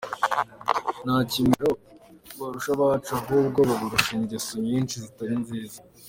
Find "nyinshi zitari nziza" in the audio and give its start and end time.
4.67-5.79